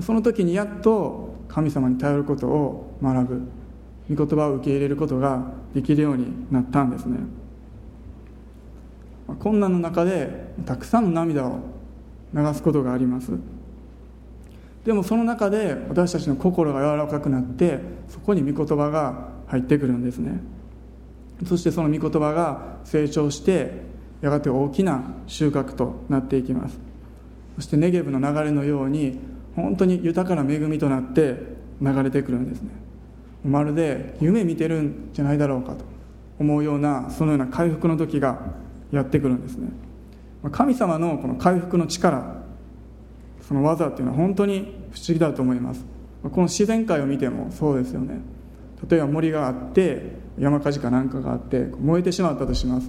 [0.00, 3.42] その時にやっと神様に頼ることを学ぶ。
[4.14, 5.42] 御言葉を受け入れることが
[5.74, 7.18] できるようになったんですね。
[9.38, 11.58] 困難の中でたくさんの涙を
[12.34, 13.32] 流すことがあります。
[14.84, 20.40] でもその中で私たちの心が柔らかくなってそこに御言葉が入ってくるんですね。
[21.46, 23.82] そしてその御言葉が成長して
[24.20, 26.78] やがて大きな収穫となっていきます。
[27.56, 29.18] そしてネゲブの流れのように
[29.56, 31.36] 本当に豊かな恵みとなって
[31.80, 32.70] 流れてくるんですね。
[33.44, 35.84] まるで夢見てるんじゃないだろうかと
[36.38, 38.38] 思うようなそのような回復の時が
[38.90, 39.68] やってくるんですね。
[40.52, 42.39] 神様のこの回復の力
[43.50, 45.84] その技っていうのは本当に不思議だと思います。
[46.22, 48.20] この自然界を見てもそうですよね。
[48.88, 52.88] 例えば森があって山火事かなんかがあって燃えてしまったとします。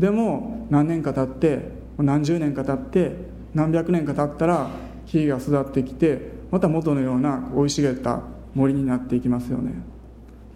[0.00, 3.12] でも何年か経って何十年か経って
[3.54, 4.70] 何百年か経ったら
[5.06, 8.22] 木々が育ってきてまた元のような生い茂った
[8.56, 9.74] 森になっていきますよね。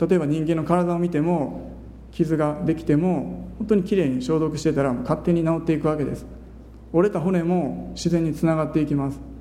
[0.00, 1.70] 例えば人間の体を見ても
[2.10, 6.26] 傷ができても本当にきれいに消毒してたら勝手に治っていくわけです。
[6.92, 9.33] 折れた骨も自然につながっていきます。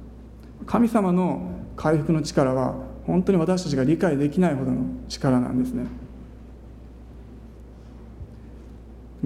[0.65, 1.41] 神様の
[1.75, 5.85] 回復の力は本当に私たちが理解できないほどの力なんですね。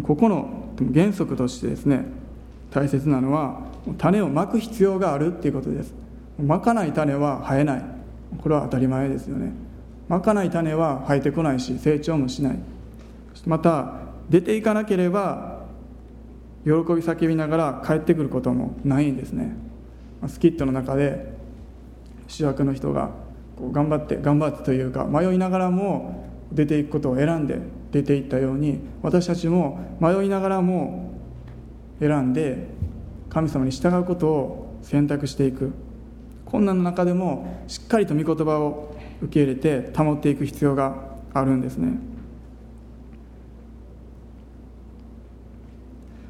[0.03, 2.05] ここの原則としてですね
[2.69, 3.61] 大切なのは
[3.97, 5.93] 種をまく必要があるっていうことです。
[6.39, 7.85] まかない種は生えない。
[8.41, 9.51] これは当たり前ですよね。
[10.07, 12.59] まかない種は生えてこないし成長もしない。
[13.45, 13.93] また
[14.29, 15.65] 出ていかなければ
[16.63, 19.66] 喜び叫びながら帰ってくることもないんですね。
[20.27, 21.33] スキットの中で
[22.27, 23.11] 主役の人が
[23.57, 27.59] こう頑張って頑張ってというか迷いながらも出ていくことを選んで
[27.91, 31.11] 出ていったように私たちも迷いながらも
[31.99, 32.67] 選んで
[33.29, 35.73] 神様に従うことを選択していく
[36.45, 42.16] 困難の中でもしっかりと御言葉を受け入れて保っていく必要があるんですね。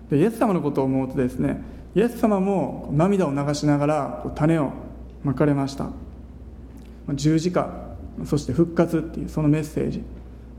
[0.10, 1.62] でイエス様のことを思うとですね
[1.96, 4.72] イエス様も涙を流しながら種を
[5.24, 5.90] まかれました。
[7.14, 7.88] 十字架
[8.26, 10.04] そして復活っていうそのメッセージ。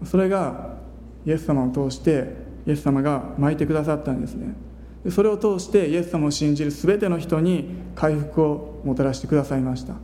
[0.05, 0.77] それが
[1.27, 2.35] イエス様を通して
[2.67, 4.55] イエス様が巻いてくださったんですね。
[5.11, 9.95] それを通してイエス様を信じる全ての人に回復をもたらしてくださいました。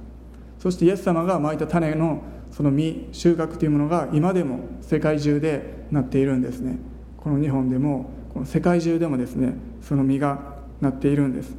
[0.59, 6.78] そしてイエス様がまいた種のその実収穫というものが今でも世界中でなっているんですね。
[7.16, 8.11] この日本でも
[8.44, 11.56] 世界中でもですねその実がなっているんです。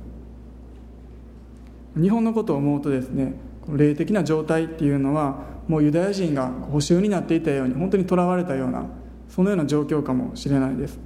[1.95, 3.33] 日本のことを思うとですね
[3.69, 8.85] 霊的な状態っていうのはもうユダヤ人が補修になっていたように本当にとらわれたような
[9.29, 10.99] そのような状況かもしれないです。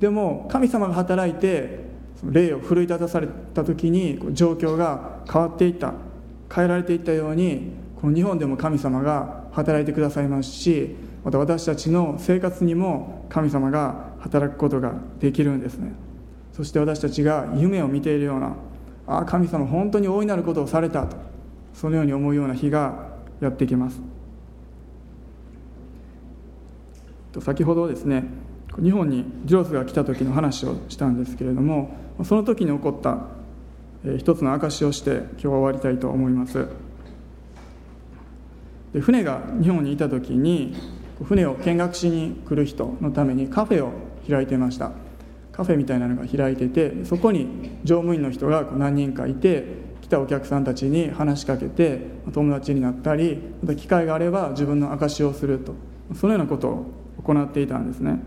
[0.00, 1.86] でも神様が働いて
[2.24, 5.94] 霊を奮い立たされた時に状況が変わっていった
[6.52, 15.92] 変えられていったようにこの日本でも神様が働いてくださいますしまた私たちの生活にも神様が働くことができるんですね。
[16.52, 18.56] そして私たちが夢を見ているような
[19.06, 21.16] ああ神様本当に大いなることをされたと
[21.74, 23.10] そのように思うような日が
[23.40, 24.00] やってきます。
[27.38, 28.24] 先ほどですね
[28.82, 33.26] 日本にジロスが来た時の話をしたんですけれどもその時に起こった
[34.16, 36.66] 一つの証しをして今日は終わりたいと思います。
[38.94, 40.74] で船が日本にいた時に
[41.22, 44.92] 船を見学しに来る人のためにカフェを開いてました。
[45.52, 47.46] カフェみたいなのが開いててそこに
[47.82, 49.64] 乗務員の人が何人かいて
[50.02, 55.74] 来たお客さんたちに話しかけて友達になったりまた機会があれば自分の証しをすると。
[56.14, 56.86] そのようなことを
[57.24, 58.20] 行っていたんですね。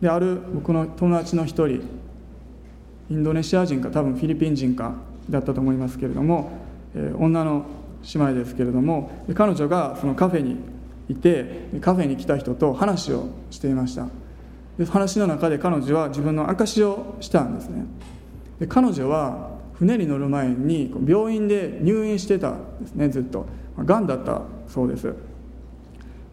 [0.00, 1.82] である僕の友達の一人
[3.10, 4.94] インドネシア人か多分フィリピン人か
[5.30, 6.50] だったと思いますけれども、
[6.94, 7.64] え、女の
[8.14, 10.56] 姉妹ですけれども彼女がそのカフェに
[11.08, 14.08] いてカフェに来た人と話をしていました。
[14.78, 17.84] で話の中で彼女は自分の証しをしたんですね。
[18.60, 23.46] で彼女は船に乗る前に病院で入院してたんですねずっと。
[23.84, 25.14] がんだったそうです。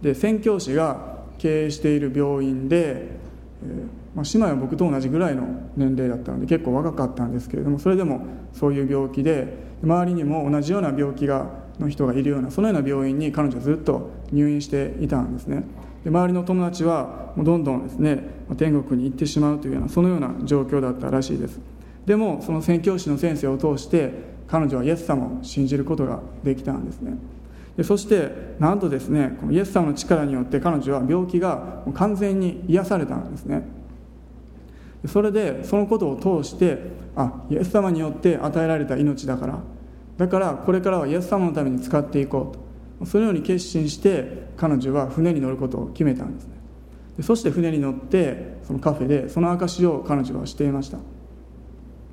[0.01, 5.43] で宣教師が経営している病院で、えーまあ、姉妹は僕と同じぐらいの
[5.75, 15.63] 年齢だったので結構若かったんですけれどもそれでもそういう病気で周りにも同じような病気がの人がいるようなそのような病院に彼女はずっと入院していたんですね。
[16.06, 18.20] で周りの友達はもうどんどんですね
[18.58, 21.60] 天国に行ってしまうというようなそのような状況だったらしいです。
[22.06, 24.14] でもその宣教師の先生を通して
[24.47, 27.18] 彼女はイエス様を信じることができたんですね。
[27.76, 33.68] でそしてなんとですねこのイエス様の力によって彼女は病気が完全に癒されたんですね。
[35.08, 36.78] それでそのことを通して
[37.16, 39.60] あイエス様によって与えられた命だから
[40.18, 42.64] だからこれからはイエス様のために使っていこうと。
[43.03, 46.55] そのように決心して彼女は船に乗ることを決めたんですね。
[47.17, 50.97] でそして船に乗ってそのカフェでその証を彼女はしていました。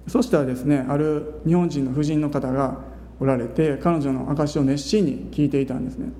[0.09, 2.81] そしたらですねある日本人の婦人の方が
[3.21, 6.13] おられて彼女の証を熱心に聞いていたんですね。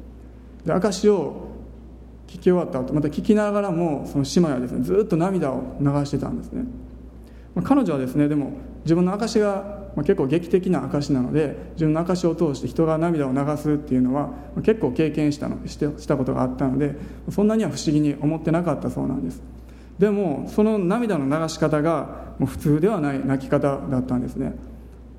[0.65, 1.49] で証を
[2.29, 6.63] 聞き終わった後また聞きながらもその姉妹はですねずっと涙を流してたんですね、
[7.55, 8.53] まあ、彼女はですねでも
[8.85, 14.31] 自分の証が結構劇的な証なので自分の証を通して人が涙を流すっていうのは
[14.63, 16.97] 結構経験したのしてしたことがあったので
[17.31, 19.43] そんなには不思議に思ってなかったそうなんです。
[19.99, 24.55] でもその涙の流し方がもう普通ではない泣き方だったんですね。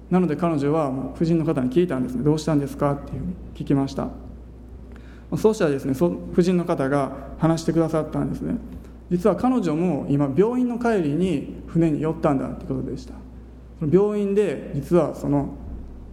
[0.09, 2.23] なので彼女は夫人の方に聞いたんですね。
[2.23, 4.09] どうしたんですかっていうふうに聞きました。
[5.37, 8.55] そうしたらですね夫人の方が話してくださったんですね。
[9.09, 13.22] 実は彼女も今病院の帰りに船に寄ったんだってことでした。
[13.81, 15.55] 病院で実はその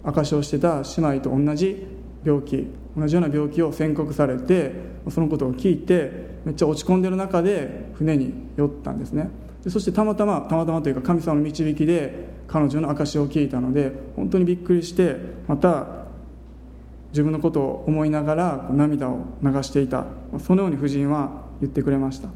[0.05, 1.87] 証しをしてた姉妹と同じ
[2.25, 4.73] 病気同じような病気を宣告されて
[5.09, 9.31] そのことを聞いてめっちゃ落ち込んでる中で船に酔ったんですね。
[9.63, 16.01] でそしてたまたまたまたまというか神様の導きで彼女の証しを聞いたので本当にびっくりしてまた
[17.11, 20.07] 自分のことを思いながら涙を流していた。
[20.39, 22.29] そのように夫人は言ってくれました。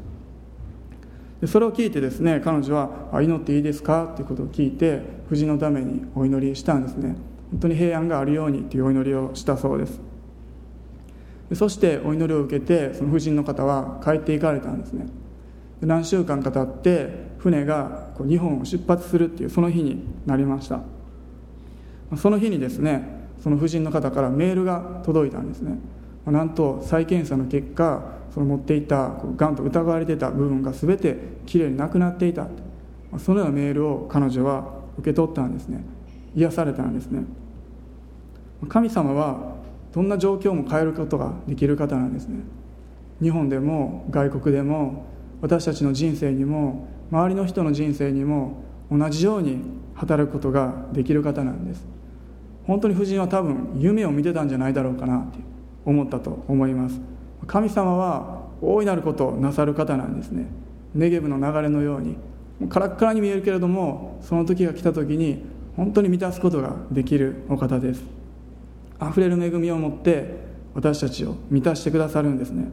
[1.47, 2.89] それを聞いてですね彼女は
[3.21, 7.15] 「祈っていいですか?」ということを聞いて夫人のためにお祈りしたんですね。
[7.51, 10.01] 本当に平安があるようにというお祈りをしたそうです。
[11.53, 15.07] そしてお祈りを受けてその夫人の方は帰っていかれたんですね。
[15.81, 20.81] 何週間か経って船が日本を出発するっていうその日になりました。
[22.17, 25.77] その日にですねその夫人の方からメールが届いたんですね。
[26.25, 31.15] なんと再検査の結果その持っていたがんと疑われていた部分が全て
[31.45, 32.49] きれいになくなっていた。
[33.17, 35.85] そのようなメールを彼女は受け取ったんですね。
[36.35, 37.23] 癒されたんですね。
[38.67, 39.55] 神様は
[39.93, 42.39] どんな状況も変えることができる方なんですね。
[43.21, 45.05] 日本でも外国でも
[45.39, 49.61] 私たちの人生にも周りの人の人生にも同じように
[49.93, 51.87] 働くことができる方なんです。
[52.67, 55.39] 本当に夫人は多分夢を見てたんじゃないだろうかなって
[55.85, 57.14] 思ったと思います。
[57.47, 60.47] 神様は大いなることをなさる方なんですね。
[60.93, 62.17] ネゲブの流れのように。
[62.69, 65.43] カラッカラに見えるけれどもその時が来た時に
[65.75, 68.03] 本当に満たすことができるお方です。
[68.97, 72.71] あふれる恵みを持って私たちを満たしてくださるんですね。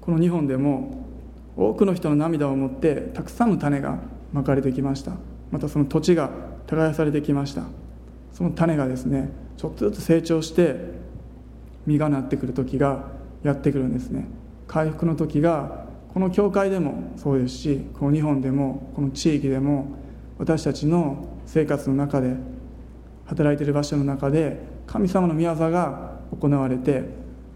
[0.00, 1.06] この日本でも
[1.56, 3.98] 多くの人の涙を持ってたくさんの種が
[4.32, 5.12] まかれてきました。
[5.50, 6.30] またその土地が
[6.66, 7.62] 耕されてきました。
[8.32, 10.76] その種がですねちょっとずつ成長して
[11.86, 13.08] 実がなってくる時が
[13.42, 14.26] やってくるんですね。
[14.66, 19.96] 回復の時がこの教会でもそうですしこの日本でもこの地域でも
[20.38, 22.34] 私たちの生活の中で
[23.26, 27.04] 働いている場所の中で神様の御業が行われて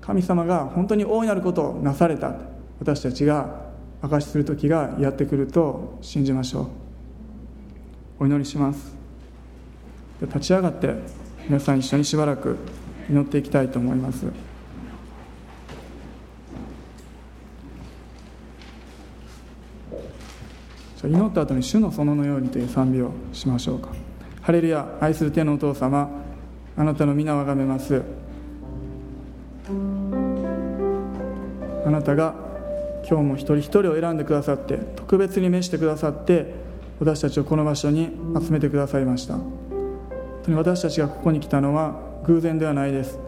[0.00, 2.34] 神様が本当に大いなることをなされた。
[2.80, 3.68] 私たちが
[4.00, 6.66] 証しする時がやってくると信じましょう。
[8.20, 8.94] お祈りします。
[10.22, 10.94] 立ち上がって
[11.46, 12.56] 皆さん一緒にしばらく
[13.08, 14.26] 祈っていきたいと思います。
[21.04, 23.90] 祈った後に主の園のようにという賛美をしましょうか。
[24.42, 26.10] ハレルヤ愛する天のお父様
[26.76, 28.02] あなたの皆をあがめます。
[31.86, 32.34] あなたが
[33.08, 36.52] 今日も一人一人を選んでくださって特別に召してくださって
[36.98, 39.34] 私たちをこの場所に集めてくださいました。
[39.34, 39.44] 本
[40.44, 43.18] 当に私たちがここに来たのは偶然ではないです。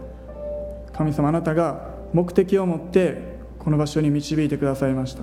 [0.93, 5.23] 神様あなたが目的を持ってこの場所に導いてくださいました。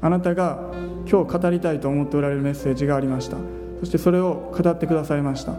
[0.00, 0.70] あなたが
[1.08, 3.36] 今日語りたいと思っておられるメッセージがありました。
[3.80, 5.52] そしてそれを語ってくださいました。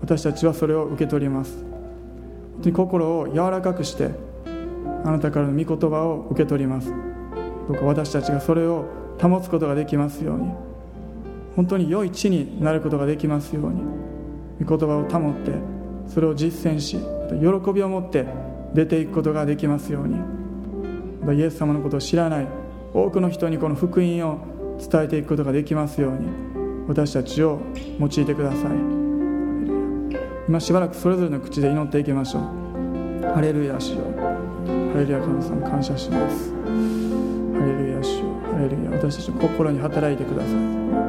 [0.00, 1.56] 私たちはそれを受け取ります。
[2.54, 4.10] 本当に心を柔らかくして
[5.04, 6.92] あなたからの御言葉を受け取ります。
[7.68, 8.84] どうか私たちがそれを
[9.20, 10.50] 保つことができますように。
[11.56, 13.80] 本当に良い地になることができますように。
[14.64, 15.77] 御言葉を保って
[16.08, 16.98] それを実践し
[17.28, 18.26] 喜びを持って
[18.74, 20.16] 出ていくことができますように。
[21.36, 22.46] イエス様のことを知らない
[22.94, 24.38] 多くの人にこの福音を
[24.78, 26.28] 伝えていくことができますように。
[26.88, 27.60] 私たちを
[28.00, 28.70] 用いてください。
[30.48, 32.42] 今しばらくそれぞれの口で祈っていきましょう。
[33.34, 34.04] ハレルヤ主よ。
[34.16, 36.54] ハレルヤ神様感謝します。
[36.54, 38.24] ハレルヤ主よ。
[38.50, 38.90] ハレルヤ。
[38.92, 41.07] 私たちの心に働いてください。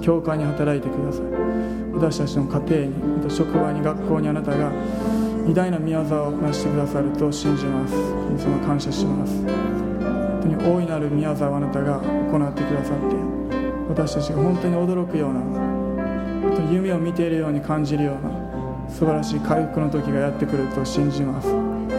[0.00, 1.22] 教会に働いてください。
[1.92, 2.86] 私たちの家庭
[3.26, 4.70] に職場に学校にあなたが
[5.46, 7.94] 偉大な宮沢を成してくださると信じます。
[7.94, 9.42] 神様感謝します。
[9.44, 13.16] 本当に大いなる宮沢をあなたが行ってくださって
[13.88, 18.30] 私たちが本当に驚くような本当に夢を見ているように感じるような
[18.88, 21.48] 素晴らしい回復の時がやってくると信じます。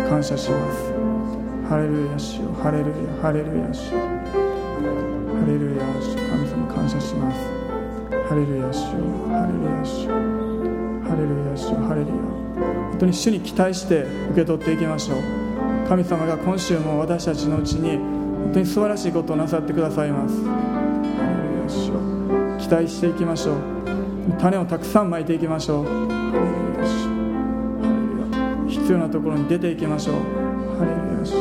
[0.09, 0.93] 感謝します。
[1.69, 3.99] ハレルヤしよハレルヤハレルヤしよ。
[3.99, 6.20] ハレルヤし神様感謝します
[8.31, 8.87] ハレルヤしよ
[9.27, 10.13] ハレルヤしよ
[11.03, 12.13] ハレルヤしよハレルヤ
[12.91, 15.17] 本当に主に期待して受け取っていきましょう。
[15.89, 17.63] 神様が今週も私たちのう。
[17.63, 20.49] ちに本当に素晴らしいことをなさってくださいますハ
[21.43, 21.99] レルヤしよ
[22.57, 23.57] 期待していきましょう。
[24.39, 25.85] 種をたくさんまいていきましょう。
[25.85, 26.39] ハレ
[26.77, 27.95] ルヤしハレ
[28.63, 30.15] ルヤ必要なところに出ていきましょう。
[30.79, 31.33] ハレルヤし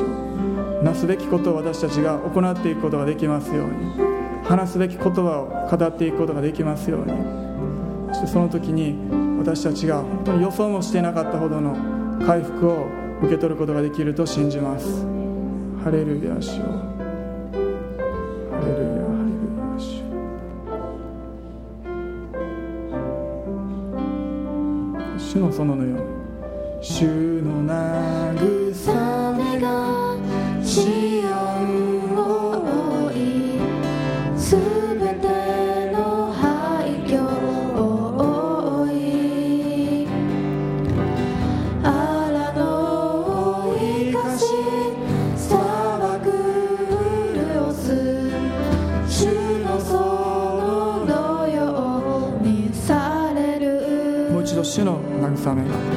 [0.82, 3.68] なすべきことを私たちが行っていくことができますよう。
[3.68, 4.09] に
[4.50, 7.12] 話すべき言葉を語っていくことができますように。
[8.08, 8.96] そしてその時に
[9.38, 11.76] 私たちが本当に予想もしていなかったほどの
[12.26, 12.88] 回復を
[13.22, 15.06] 受け取ることができると信じます。
[15.84, 16.64] ハレルヤしよ。
[16.64, 16.72] ハ
[18.66, 20.02] レルヤハレルヤし
[25.32, 26.00] 主の園のように。
[26.82, 27.04] 主
[27.42, 30.00] の慰めが
[55.40, 55.89] 主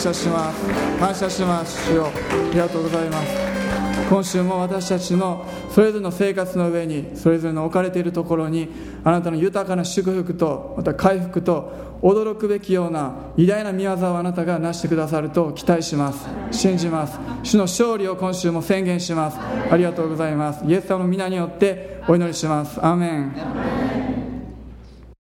[0.00, 0.98] 謝します。
[0.98, 1.90] 感謝します。
[1.90, 2.06] 主よ。
[2.06, 3.50] ありがとうございます。
[4.08, 8.68] 今週も私たちのそれぞれの生活の上にそれぞれの置かれているところに
[9.04, 16.26] あなたの豊かな祝福とまた回復と驚くべきような偉大な見業をあなたが成してくださると期待します。
[16.50, 17.18] 信じます。
[17.42, 19.38] 主の勝利を今週も宣言します。
[19.70, 20.64] ありがとうございます。
[20.64, 22.80] イエス様の皆によってお祈りします。
[22.80, 23.99] アーメン。